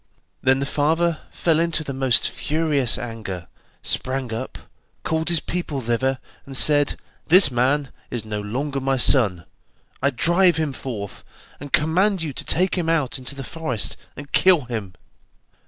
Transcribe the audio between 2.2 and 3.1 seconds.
furious